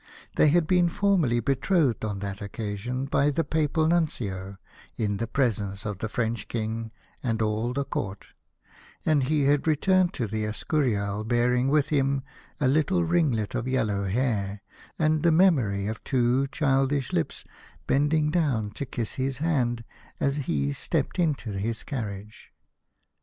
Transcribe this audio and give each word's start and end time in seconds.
They 0.35 0.47
had 0.49 0.65
been 0.65 0.89
formally 0.89 1.41
betrothed 1.41 2.03
on 2.03 2.17
that 2.21 2.41
occasion 2.41 3.05
by 3.05 3.29
the 3.29 3.43
Papal 3.43 3.85
Nuncio 3.85 4.57
in 4.97 5.17
the 5.17 5.27
presence 5.27 5.85
of 5.85 5.99
the 5.99 6.09
French 6.09 6.47
King 6.47 6.91
and 7.21 7.39
all 7.39 7.71
the 7.71 7.83
Court, 7.85 8.25
and 9.05 9.25
he 9.25 9.43
had 9.43 9.67
returned 9.67 10.11
to 10.15 10.25
the 10.25 10.43
Escurial 10.43 11.23
bearing 11.23 11.67
with 11.67 11.89
him 11.89 12.23
a 12.59 12.67
little 12.67 13.03
ringlet 13.03 13.53
of 13.53 13.67
yellow 13.67 14.05
hair, 14.05 14.63
and 14.97 15.21
the 15.21 15.31
memory 15.31 15.85
of 15.85 16.03
two 16.03 16.47
childish 16.47 17.13
lips 17.13 17.43
bending 17.85 18.31
down 18.31 18.71
to 18.71 18.87
kiss 18.87 19.13
his 19.21 19.37
hand 19.37 19.83
as 20.19 20.37
he 20.49 20.73
stepped 20.73 21.19
into 21.19 21.51
his 21.51 21.83
carriage. 21.83 22.51